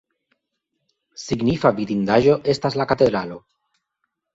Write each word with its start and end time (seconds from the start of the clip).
Signifa 1.25 1.73
vidindaĵo 1.83 2.41
estas 2.59 2.83
la 2.83 2.93
katedralo. 2.95 3.43